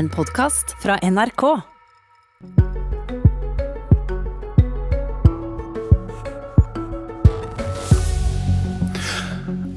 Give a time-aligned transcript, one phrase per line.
[0.00, 1.42] En podkast fra NRK.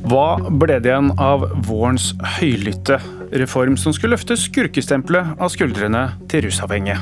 [0.07, 3.01] Hva ble det igjen av vårens høylytte
[3.33, 7.01] reform som skulle løfte skurkestempelet av skuldrene til rusavhengige?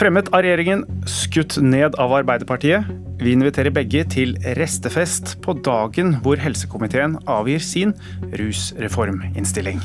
[0.00, 2.88] Fremmet av regjeringen, skutt ned av Arbeiderpartiet.
[3.20, 7.92] Vi inviterer begge til restefest på dagen hvor helsekomiteen avgir sin
[8.32, 9.84] rusreforminnstilling.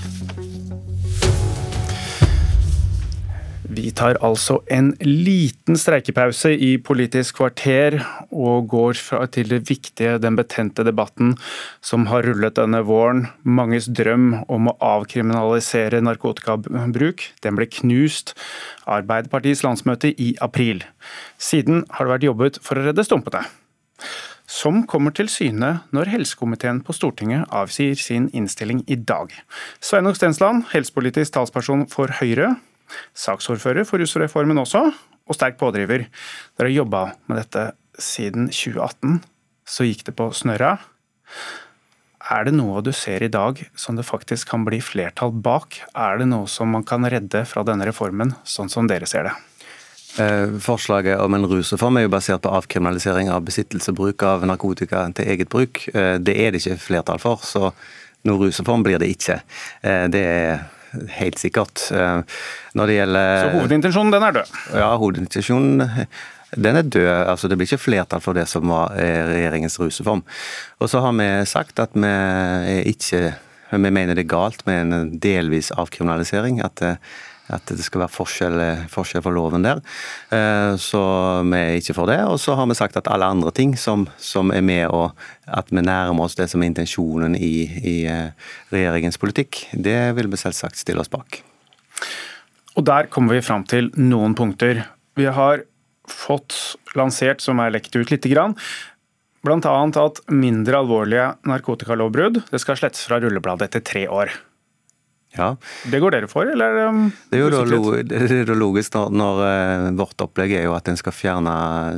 [3.74, 7.96] Vi tar altså en liten streikepause i Politisk kvarter,
[8.30, 9.00] og går
[9.34, 11.32] til det viktige, den betente debatten
[11.82, 13.24] som har rullet denne våren.
[13.42, 18.36] Manges drøm om å avkriminalisere narkotikabruk, den ble knust
[18.86, 20.84] Arbeiderpartiets landsmøte i april.
[21.42, 23.42] Siden har det vært jobbet for å redde stumpene.
[24.46, 29.34] Som kommer til syne når helsekomiteen på Stortinget avsier sin innstilling i dag.
[29.82, 32.52] Sveinung Stensland, helsepolitisk talsperson for Høyre
[33.18, 34.86] saksordfører for rusreformen også,
[35.24, 36.08] og sterk pådriver.
[36.58, 37.70] Dere har jobba med dette
[38.00, 39.22] siden 2018.
[39.64, 40.78] Så gikk det på snørra.
[42.32, 45.82] Er det noe du ser i dag som det faktisk kan bli flertall bak?
[45.96, 49.34] Er det noe som man kan redde fra denne reformen, sånn som dere ser det?
[50.22, 55.08] Eh, forslaget om en rusreform er jo basert på avkriminalisering av besittelse bruk av narkotika
[55.18, 55.82] til eget bruk.
[55.90, 57.72] Eh, det er det ikke flertall for, så
[58.24, 59.40] noen rusreform blir det ikke.
[59.82, 60.64] Eh, det er
[61.20, 61.88] helt sikkert.
[61.92, 62.22] Eh,
[62.78, 64.54] når det gjelder Så hovedintensjonen, den er død?
[64.74, 66.08] Ja, hovedintensjonen
[66.54, 67.28] den er død.
[67.28, 70.22] altså Det blir ikke flertall for det som var eh, regjeringens rusreform.
[70.80, 73.34] Og så har vi sagt at vi ikke
[73.74, 76.62] vi mener det er galt med en delvis avkriminalisering.
[76.64, 76.96] at eh,
[77.52, 79.82] at det skal være forskjell, forskjell for loven der.
[80.32, 81.02] Eh, så
[81.48, 82.20] vi er ikke for det.
[82.30, 85.12] Og så har vi sagt at alle andre ting som, som er med og
[85.48, 88.32] at vi nærmer oss det som er intensjonen i, i eh,
[88.74, 91.42] regjeringens politikk, det vil vi selvsagt stille oss bak.
[92.80, 94.86] Og der kommer vi fram til noen punkter.
[95.20, 95.66] Vi har
[96.10, 96.56] fått
[96.98, 98.56] lansert, som er lekt ut lite grann,
[99.44, 99.76] bl.a.
[100.00, 104.32] at mindre alvorlige narkotikalovbrudd skal slettes fra rullebladet etter tre år.
[105.34, 105.56] Ja.
[105.90, 106.76] Det går dere for, eller?
[106.90, 111.00] Um, det er jo da, logisk når, når, uh, vårt opplegg er jo at en
[111.00, 111.54] skal fjerne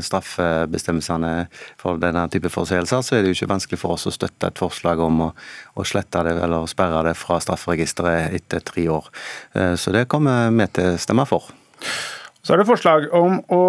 [0.07, 1.33] straffebestemmelsene
[1.81, 4.61] for denne type forseelser, så er det jo ikke vanskelig for oss å støtte et
[4.61, 5.31] forslag om å,
[5.75, 9.11] å slette det eller sperre det fra strafferegisteret etter tre år.
[9.57, 11.51] Uh, så det kommer vi til å stemme for.
[12.45, 13.65] Så er det forslag om å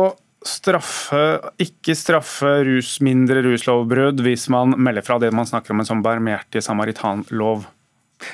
[0.47, 1.23] straffe,
[1.59, 6.05] ikke straffe rus, mindre ruslovbrudd hvis man melder fra det man snakker om en sånn
[6.05, 7.67] barmhjertig samaritanlov.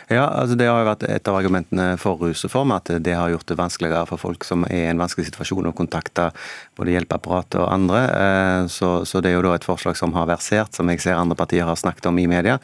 [0.09, 3.49] Ja, altså Det har jo vært et av argumentene for rusreform, at det har gjort
[3.51, 6.31] det vanskeligere for folk som er i en vanskelig situasjon å kontakte
[6.79, 8.03] både hjelpeapparatet og andre.
[8.15, 11.19] Eh, så, så, det er jo da et forslag som har versert, som jeg ser
[11.19, 12.59] andre partier har snakket om i media.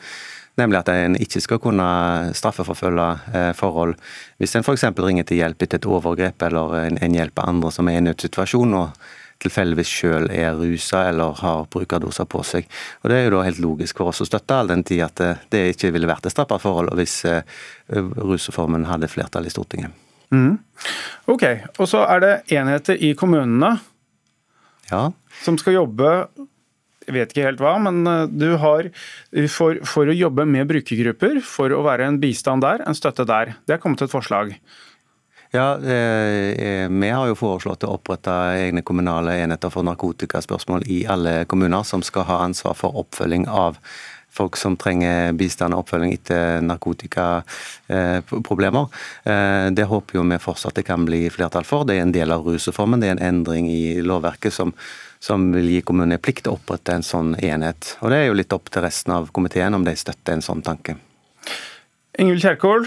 [0.58, 1.86] Nemlig at en ikke skal kunne
[2.34, 3.94] straffeforfølge eh, forhold
[4.38, 4.88] hvis en f.eks.
[4.98, 8.10] ringer til hjelp etter et overgrep eller en, en hjelper andre som er i en
[8.10, 8.74] nødsituasjon.
[8.78, 9.08] og
[9.42, 12.66] tilfeldigvis selv er rusa eller har brukerdoser på seg.
[13.02, 15.22] Og Det er jo da helt logisk for oss å støtte, all den tid at
[15.52, 17.42] det ikke ville vært et straffbart forhold hvis eh,
[17.94, 19.94] rusreformen hadde flertall i Stortinget.
[20.34, 20.58] Mm.
[21.30, 21.44] Ok,
[21.78, 23.78] og så er det enheter i kommunene
[24.90, 25.06] ja.
[25.44, 26.10] som skal jobbe
[27.08, 28.90] jeg vet ikke helt hva, men eh, du har
[29.48, 33.54] for, for, å jobbe med brukergrupper, for å være en bistand der, en støtte der.
[33.64, 34.52] Det er kommet et forslag.
[35.50, 41.44] Ja, eh, Vi har jo foreslått å opprette egne kommunale enheter for narkotikaspørsmål i alle
[41.48, 43.80] kommuner, som skal ha ansvar for oppfølging av
[44.38, 48.86] folk som trenger bistand og oppfølging etter narkotikaproblemer.
[49.24, 51.84] Eh, det håper jo vi fortsatt det kan bli flertall for.
[51.88, 53.00] Det er en del av rusreformen.
[53.00, 54.68] Det er en endring i lovverket som,
[55.18, 57.96] som vil gi kommunene plikt til å opprette en sånn enhet.
[58.02, 60.62] Og Det er jo litt opp til resten av komiteen om de støtter en sånn
[60.66, 60.92] tanke.
[62.18, 62.82] Ingvild Kjerkol,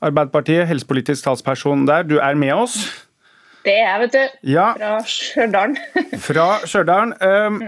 [0.00, 2.06] Arbeiderpartiet, helsepolitisk talsperson der.
[2.08, 2.78] Du er med oss?
[3.64, 4.38] Det er jeg, vet du.
[4.54, 4.70] Ja.
[4.78, 5.76] Fra Stjørdal.
[6.26, 7.12] Fra Stjørdal.
[7.20, 7.60] Um,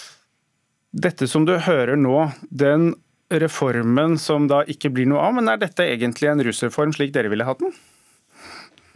[1.06, 2.94] dette som du hører nå, den
[3.30, 7.30] reformen som da ikke blir noe av, men er dette egentlig en rusreform slik dere
[7.30, 7.76] ville hatt den?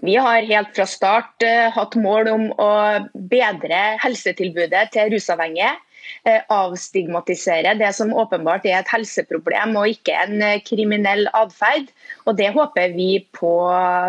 [0.04, 2.72] Vi har helt fra start uh, hatt mål om å
[3.30, 5.76] bedre helsetilbudet til rusavhengige.
[6.24, 11.90] Eh, avstigmatisere det som åpenbart er et helseproblem og ikke en eh, kriminell atferd.
[12.24, 13.52] Og Det håper vi på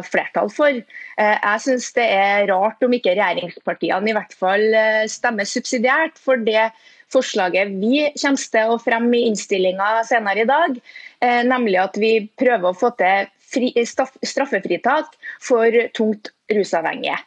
[0.08, 0.72] flertall for.
[0.72, 4.64] Eh, jeg synes det er rart om ikke regjeringspartiene i hvert fall
[5.12, 6.70] stemmer subsidiært for det
[7.12, 10.80] forslaget vi kommer til å fremme i innstillinga senere i dag,
[11.48, 13.30] nemlig at vi prøver å få til
[13.86, 15.14] straffefritak
[15.44, 17.20] for tungt rusavhengige.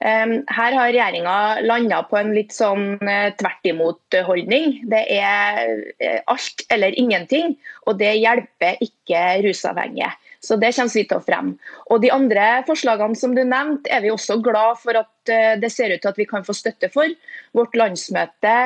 [0.00, 4.80] Her har regjeringa landa på en litt sånn eh, tvert imot-holdning.
[4.90, 7.54] Det er eh, alt eller ingenting,
[7.86, 10.10] og det hjelper ikke rusavhengige.
[10.44, 11.54] Så Det kommer vi til å fremme.
[11.88, 15.72] Og De andre forslagene som du nevnte, er vi også glad for at eh, det
[15.72, 17.08] ser ut til at vi kan få støtte for.
[17.56, 18.56] Vårt landsmøte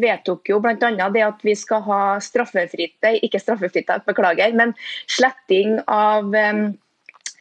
[0.00, 1.08] vedtok jo bl.a.
[1.12, 4.72] det at vi skal ha straffefritt, ikke straffefritt, beklager, men
[5.10, 6.30] sletting av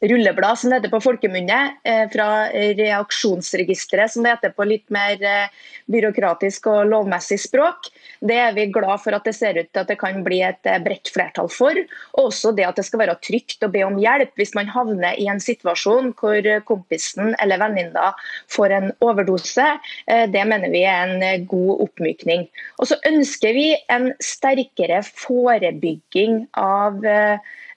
[0.02, 5.20] rulleblad, som det heter på folkemunne, eh, fra reaksjonsregisteret, som det heter på litt mer
[5.24, 5.52] eh,
[5.92, 7.90] byråkratisk og lovmessig språk.
[8.22, 10.70] Det er vi glad for at det ser ut til at det kan bli et
[10.70, 11.76] eh, bredt flertall for.
[12.16, 15.20] Og også det at det skal være trygt å be om hjelp hvis man havner
[15.20, 18.14] i en situasjon hvor kompisen eller venninna
[18.52, 19.66] får en overdose.
[20.06, 22.46] Det mener vi er en god oppmykning.
[22.80, 27.04] Og så ønsker vi en sterkere forebygging av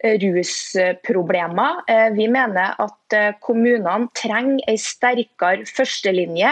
[0.03, 1.83] rusproblemer.
[2.17, 6.51] Vi mener at eh, kommunene trenger en sterkere førstelinje.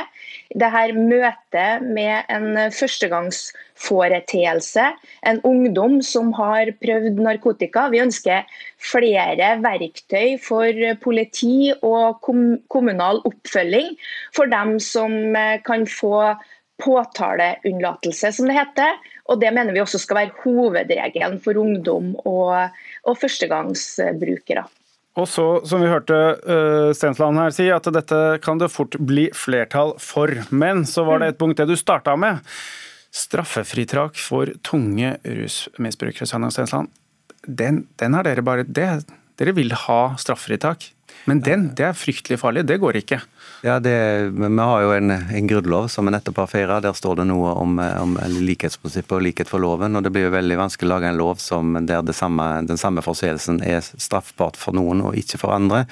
[0.50, 4.86] Dette møtet med en førstegangsforeteelse,
[5.26, 7.88] en ungdom som har prøvd narkotika.
[7.92, 8.42] Vi ønsker
[8.90, 10.72] flere verktøy for
[11.02, 12.20] politi og
[12.72, 13.88] kommunal oppfølging
[14.36, 16.34] for dem som eh, kan få
[16.80, 18.92] påtaleunnlatelse, som det heter.
[19.30, 22.68] Og Det mener vi også skal være hovedregelen for ungdom og,
[23.04, 24.64] og førstegangsbrukere.
[25.20, 29.28] Og så, som vi hørte uh, Stensland her si, at dette kan det fort bli
[29.37, 30.32] flertall for.
[30.49, 32.40] Men så var det et punkt det du starta med.
[33.12, 36.88] Straffefritak for tunge rusmisbrukere, Sanne Stensland.
[37.44, 38.88] Den, den har dere bare det,
[39.40, 40.90] Dere vil ha straffritak.
[41.28, 42.64] Men den, det er fryktelig farlig.
[42.69, 43.20] Det går ikke.
[43.64, 43.92] Ja, det,
[44.32, 46.78] Vi har jo en, en grunnlov som vi nettopp har feira.
[46.81, 49.96] Der står det noe om, om likhetsprinsippet og likhet for loven.
[49.96, 53.04] og Det blir jo veldig vanskelig å lage en lov som, der samme, den samme
[53.04, 55.84] forseelsen er straffbart for noen og ikke for andre.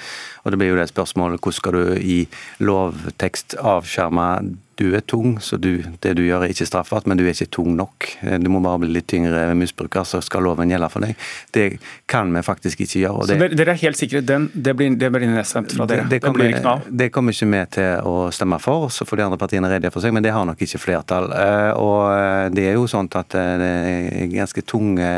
[0.43, 2.19] Og Det blir jo det spørsmålet hvordan skal du i
[2.65, 4.31] lovtekst avskjerme
[4.79, 7.49] du er tung, så du, det du gjør er ikke straffbart, men du er ikke
[7.59, 8.07] tung nok.
[8.39, 11.29] Du må bare bli litt tyngre misbruker, så skal loven gjelde for deg.
[11.55, 11.67] Det
[12.09, 13.27] kan vi faktisk ikke gjøre.
[13.27, 14.21] så det, dere er helt sikre?
[14.25, 16.07] Den, det blir, det blir nedstemt fra dere?
[16.07, 19.39] Det, det, kommer, det kommer ikke vi til å stemme for, så får de andre
[19.41, 21.29] partiene redegjøre for seg, men det har nok ikke flertall.
[21.35, 25.09] Eh, og eh, det er jo sånn at eh, det er ganske tunge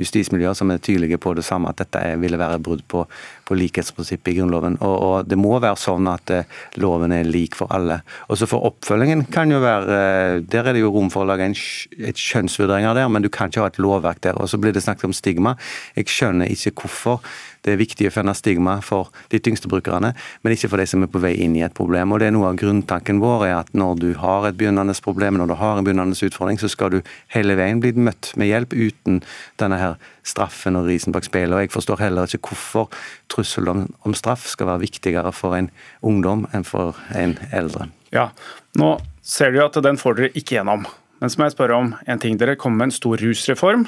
[0.00, 3.04] justismiljøer som er tydelige på det samme, at dette ville være brudd på,
[3.46, 4.78] på likhetsprinsippet i Grunnloven.
[4.80, 6.32] Og, og, det må være sånn at
[6.80, 8.00] loven er lik for alle.
[8.30, 11.22] Og så for oppfølging Vurderingen kan jo være eh, Der er det jo rom for
[11.22, 14.34] å lage en, et skjønnsvurderinger der, men du kan ikke ha et lovverk der.
[14.42, 15.52] Og så blir det snakket om stigma.
[15.94, 17.20] Jeg skjønner ikke hvorfor
[17.62, 20.10] det er viktig å finne stigma for de tyngste brukerne,
[20.42, 22.10] men ikke for de som er på vei inn i et problem.
[22.10, 25.38] Og det er Noe av grunntanken vår er at når du har et begynnende problem,
[25.38, 28.74] når du har en begynnende utfordring, så skal du hele veien bli møtt med hjelp
[28.74, 29.20] uten
[29.62, 31.54] denne her straffen og risen bak speilet.
[31.54, 32.90] Og jeg forstår heller ikke hvorfor
[33.30, 35.70] trussel om, om straff skal være viktigere for en
[36.02, 37.86] ungdom enn for en eldre.
[38.14, 38.30] Ja,
[38.78, 40.86] nå ser du at den får dere ikke gjennom.
[41.20, 42.36] Men så må jeg spørre om en ting.
[42.38, 43.86] Dere kommer med en stor rusreform.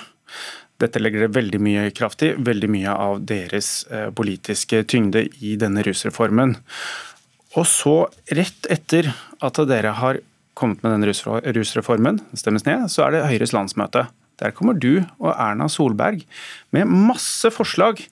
[0.79, 5.57] Dette legger dere veldig mye kraft i, veldig mye av deres eh, politiske tyngde i
[5.61, 6.55] denne rusreformen.
[7.59, 7.97] Og så,
[8.35, 9.11] rett etter
[9.45, 10.21] at dere har
[10.59, 14.09] kommet med denne rusreformen, stemmes ned, så er det Høyres landsmøte.
[14.39, 16.23] Der kommer du og Erna Solberg
[16.75, 18.05] med masse forslag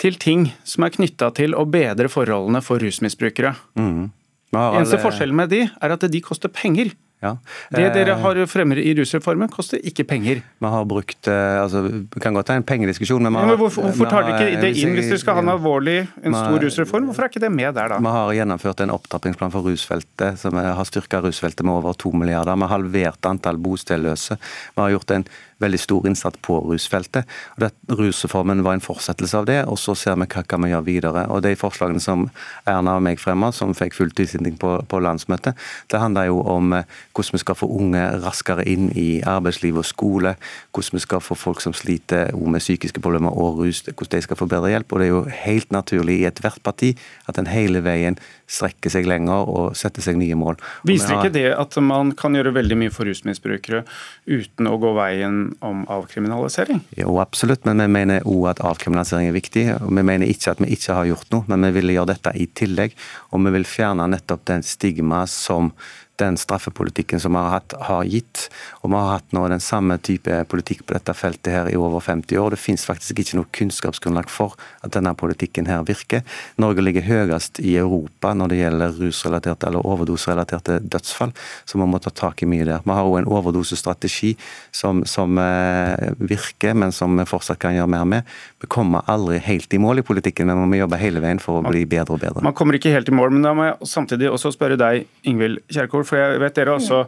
[0.00, 3.54] til ting som er knytta til å bedre forholdene for rusmisbrukere.
[3.76, 4.08] Mm.
[4.54, 6.94] Eneste forskjellen med de er at de koster penger.
[7.24, 7.30] Ja.
[7.72, 10.42] Det dere eh, har fremmer i rusreformen, koster ikke penger.
[10.44, 13.60] Vi har brukt eh, altså, Vi kan godt ha en pengediskusjon, men, har, ja, men
[13.62, 16.60] Hvorfor, hvorfor tar dere ikke det inn hvis dere skal ha en alvorlig, en stor
[16.66, 17.08] rusreform?
[17.08, 18.00] Hvorfor er ikke det med der, da?
[18.04, 22.52] Vi har gjennomført en opptrappingsplan for rusfeltet som har styrka rusfeltet med over to milliarder.
[22.52, 24.36] Vi har halvert antall bostedløse.
[24.76, 25.28] Vi har gjort en
[25.62, 27.28] veldig stor innsats på rusfeltet.
[27.56, 30.72] Og det, Rusreformen var en fortsettelse av det, og så ser vi hva kan vi
[30.72, 31.24] gjøre videre.
[31.32, 32.26] Og De forslagene som
[32.68, 35.56] Erna og meg fremma, som fikk full tilslutning på, på, landsmøtet,
[35.92, 39.88] det handler jo om eh, hvordan vi skal få unge raskere inn i arbeidsliv og
[39.88, 40.36] skole,
[40.76, 44.40] hvordan vi skal få folk som sliter med psykiske problemer og rus, hvordan de skal
[44.40, 44.92] få bedre hjelp.
[44.92, 46.94] Og Det er jo helt naturlig i ethvert parti
[47.26, 50.58] at en hele veien strekker seg lenger og setter seg nye mål.
[50.86, 53.82] Viser ikke det at man kan gjøre veldig mye for rusmisbrukere
[54.30, 56.80] uten å gå veien om avkriminalisering?
[56.98, 59.66] Jo, absolutt, men vi mener òg at avkriminalisering er viktig.
[59.78, 62.34] og Vi mener ikke at vi ikke har gjort noe, men vi vil gjøre dette
[62.36, 62.96] i tillegg.
[63.32, 65.72] Og vi vil fjerne nettopp den stigma som
[66.20, 68.46] den straffepolitikken som vi har hatt, har gitt.
[68.82, 72.00] Og vi har hatt nå den samme type politikk på dette feltet her i over
[72.04, 72.54] 50 år.
[72.54, 74.56] Det finnes faktisk ikke noe kunnskapsgrunnlag for
[74.86, 76.24] at denne politikken her virker.
[76.62, 82.00] Norge ligger høyest i Europa når det gjelder rusrelaterte eller overdoserelaterte dødsfall, så vi må
[82.02, 82.84] ta tak i mye der.
[82.84, 84.34] Vi har òg en overdosestrategi
[84.74, 88.36] som, som eh, virker, men som vi fortsatt kan gjøre mer med.
[88.62, 91.60] Vi kommer aldri helt i mål i politikken, men vi må jobbe hele veien for
[91.60, 92.44] å bli bedre og bedre.
[92.46, 95.60] Man kommer ikke helt i mål, men da må jeg samtidig også spørre deg, Ingvild
[95.72, 97.02] Kjerkol for jeg vet dere har også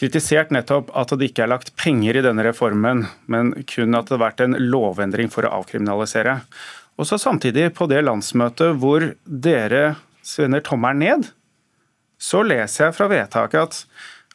[0.00, 4.16] kritisert nettopp at det ikke er lagt penger i denne reformen, men kun at det
[4.16, 6.40] har vært en lovendring for å avkriminalisere.
[6.98, 11.28] Og så samtidig, på det landsmøtet hvor dere svender tommelen ned,
[12.18, 13.82] så leser jeg fra vedtaket at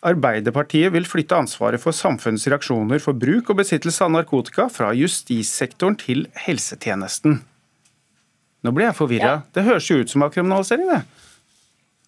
[0.03, 5.95] Arbeiderpartiet vil flytte ansvaret for samfunnets reaksjoner for bruk og besittelse av narkotika fra justissektoren
[5.99, 7.37] til helsetjenesten.
[8.63, 9.31] Nå blir jeg forvirra.
[9.37, 9.45] Ja.
[9.55, 11.29] Det høres jo ut som avkriminalisering, det.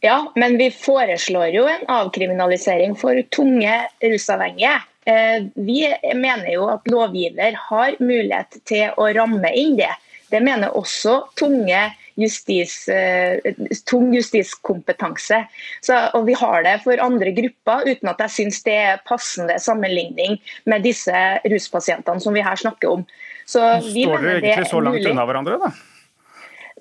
[0.06, 4.76] Ja, men vi foreslår jo en avkriminalisering for tunge rusavhengige.
[5.06, 5.80] Eh, vi
[6.14, 9.90] mener jo at lovgiver har mulighet til å ramme inn det.
[10.30, 11.80] Det mener også tunge
[12.22, 13.42] justis, eh,
[13.90, 15.42] tung justiskompetanse.
[15.82, 19.58] Så, og Vi har det for andre grupper, uten at jeg syns det er passende
[19.58, 23.08] sammenligning med disse ruspasientene som vi her snakker om.
[23.46, 25.74] Så Står dere egentlig så langt unna hverandre, da?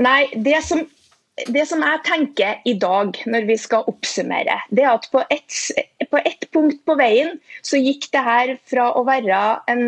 [0.03, 0.81] Nei, det som,
[1.51, 5.57] det som jeg tenker i dag, når vi skal oppsummere, det er at på ett,
[5.99, 7.35] ett punkt på veien
[7.67, 9.41] så gikk det her fra å være
[9.73, 9.85] en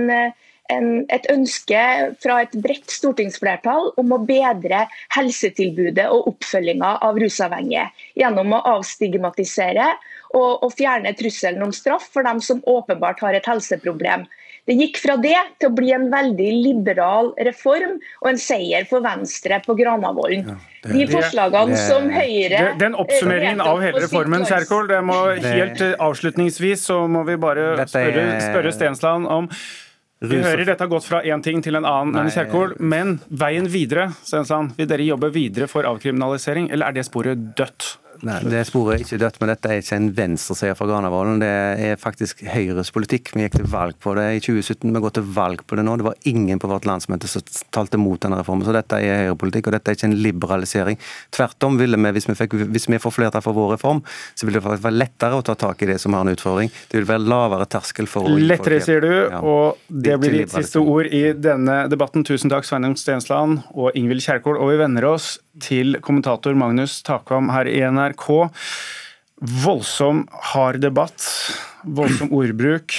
[0.72, 1.82] en, et ønske
[2.22, 7.86] fra et bredt stortingsflertall om å bedre helsetilbudet og oppfølginga av rusavhengige.
[8.18, 9.92] Gjennom å avstigmatisere
[10.32, 14.26] og, og, fjerne trusselen om straff for dem som åpenbart har et helseproblem.
[14.66, 19.04] Det gikk fra det til å bli en veldig liberal reform og en seier for
[19.04, 20.50] Venstre på Granavolden.
[20.50, 25.82] Ja, de forslagene det, som Høyre Den oppsummeringen av hele reformen, Kjerkol, det må helt
[26.02, 29.50] avslutningsvis så må vi bare spørre, spørre Stensland om
[30.26, 33.66] vi hører dette har gått fra én ting til en annen, Nei, Kjerkol, men veien
[33.68, 37.90] videre, Stensland, vil dere jobbe videre for avkriminalisering, eller er det sporet dødt?
[38.26, 41.40] Nei, Det sporet er ikke dødt, men dette er ikke en venstreseier for Granavolden.
[41.42, 41.50] Det
[41.88, 43.32] er faktisk Høyres politikk.
[43.34, 45.96] Vi gikk til valg på det i 2017, vi går til valg på det nå.
[46.00, 47.44] Det var ingen på vårt landsmøte som
[47.74, 48.66] talte mot denne reformen.
[48.66, 51.00] Så dette er høyrepolitikk, og dette er ikke en liberalisering.
[51.34, 54.02] Tvert om ville vi, hvis vi, fikk, hvis vi får flertall for vår reform,
[54.34, 56.72] så vil det faktisk være lettere å ta tak i det som har en utfordring.
[56.90, 59.40] Det vil være lavere terskel for å Lettere, sier du, ja.
[59.40, 62.24] og det blir ditt siste ord i denne debatten.
[62.26, 64.60] Tusen takk, Sveinung Stensland og Ingvild Kjerkol.
[64.60, 68.05] Og vi vender oss til kommentator Magnus Takvam her i NRK.
[69.36, 71.24] Voldsom hard debatt,
[71.84, 72.94] voldsom ordbruk.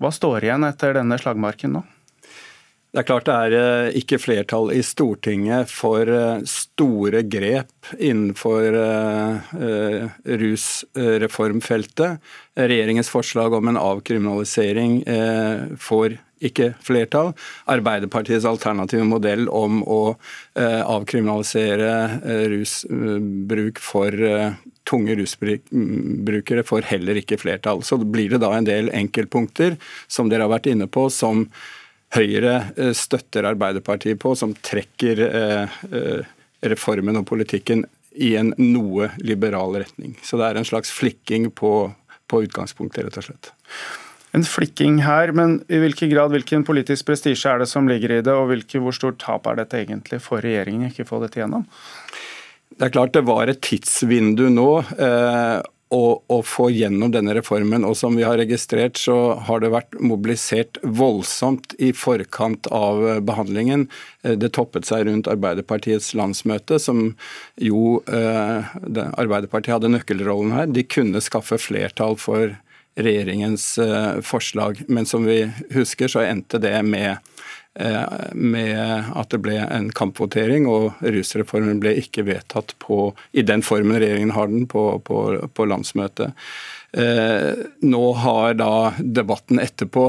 [0.00, 1.82] Hva står igjen etter denne slagmarken nå?
[2.94, 8.76] Det er klart det er eh, ikke flertall i Stortinget for eh, store grep innenfor
[8.78, 10.04] eh,
[10.42, 12.22] rusreformfeltet.
[12.54, 15.00] Regjeringens forslag om en avkriminalisering
[15.82, 16.14] får
[16.48, 17.32] ikke flertall.
[17.70, 20.00] Arbeiderpartiets alternative modell om å
[20.58, 24.58] eh, avkriminalisere eh, rusbruk for eh,
[24.88, 27.82] tunge rusbrukere får heller ikke flertall.
[27.86, 31.48] Så blir det da en del enkeltpunkter som dere har vært inne på, som
[32.14, 35.18] Høyre støtter Arbeiderpartiet på, som trekker
[36.62, 37.82] reformen og politikken
[38.14, 40.14] i en noe liberal retning.
[40.22, 41.74] Så det er en slags flikking på,
[42.30, 43.54] på utgangspunktet, rett og slett
[44.34, 48.22] en flikking her, men i hvilken grad, hvilken politisk prestisje er det som ligger i
[48.24, 51.38] det, og hvilke, hvor stort tap er dette egentlig for regjeringen ikke å få dette
[51.38, 51.68] gjennom?
[52.74, 54.70] Det er klart det var et tidsvindu nå.
[54.98, 55.60] Eh,
[55.94, 57.84] å, å, få gjennom denne reformen.
[57.86, 63.86] Og som vi har registrert, så har det vært mobilisert voldsomt i forkant av behandlingen.
[64.24, 67.06] Eh, det toppet seg rundt Arbeiderpartiets landsmøte, som
[67.62, 68.74] jo eh,
[69.14, 70.70] Arbeiderpartiet hadde nøkkelrollen her.
[70.74, 72.56] De kunne skaffe flertall for
[72.94, 74.82] regjeringens eh, forslag.
[74.88, 77.16] Men som vi husker, så endte det med,
[77.74, 83.64] eh, med at det ble en kampvotering, og rusreformen ble ikke vedtatt på, i den
[83.66, 85.24] formen regjeringen har den, på, på,
[85.54, 86.36] på landsmøtet.
[86.94, 87.50] Eh,
[87.82, 90.06] nå har da debatten etterpå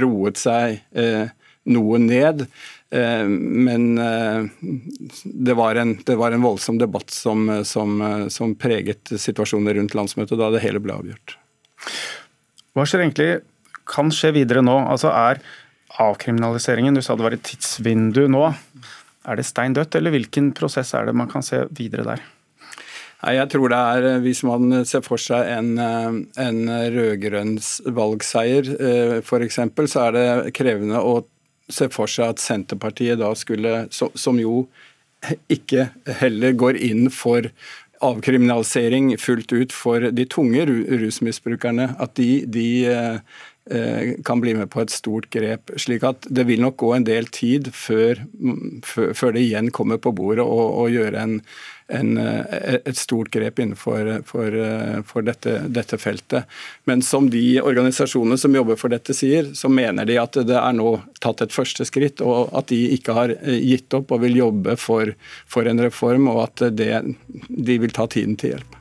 [0.00, 0.80] roet seg
[1.68, 2.46] noe ned.
[2.88, 8.00] Men det var, en, det var, en, voldsom debatt som, som,
[8.32, 11.36] som preget situasjonen rundt landsmøtet da det hele ble avgjort.
[12.78, 13.30] Hva skjer egentlig
[13.90, 14.76] kan skje videre nå?
[14.86, 15.40] Altså Er
[15.98, 18.44] avkriminaliseringen, du sa det var et tidsvindu nå,
[19.26, 22.22] er det stein dødt, eller hvilken prosess er det man kan se videre der?
[23.18, 26.60] Jeg tror det er, eh, Hvis man ser for seg en, eh, en
[26.94, 27.58] rød-grønn
[27.98, 29.58] valgseier eh, f.eks.,
[29.90, 31.24] så er det krevende å
[31.68, 34.68] se for seg at Senterpartiet da skulle, som jo
[35.50, 37.50] ikke heller går inn for
[38.04, 41.90] avkriminalisering fullt ut for de tunge rusmisbrukerne.
[41.98, 43.20] At de, de eh,
[44.24, 45.70] kan bli med på et stort grep.
[45.76, 48.22] slik at Det vil nok gå en del tid før,
[48.82, 51.34] før det igjen kommer på bordet og, og gjøre en,
[51.88, 54.56] en, eh, et stort grep innenfor for,
[55.08, 56.48] for dette, dette, feltet.
[56.88, 60.76] Men som de organisasjonene som jobber for dette sier, så mener de at det er
[60.76, 64.40] nå tatt et første skritt, og at de ikke har eh, gitt opp og vil
[64.40, 65.14] jobbe for,
[65.48, 66.92] for en reform, og at det,
[67.48, 68.76] de vil ta tiden til hjelp.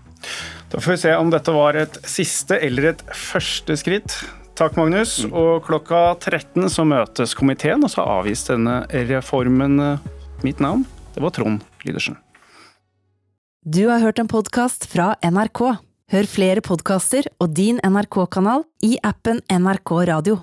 [0.67, 4.17] Da får vi se om dette var et siste eller et første skritt.
[4.57, 5.19] Takk, Magnus.
[5.29, 9.77] Og klokka 13 så møtes komiteen, og så avgis denne reformen.
[10.41, 10.81] Mitt navn,
[11.13, 12.17] det var Trond Lydersen.
[13.61, 15.61] Du har hørt en podkast fra NRK.
[16.09, 20.39] Hør flere podkaster og din NRK-kanal i appen NRK Radio.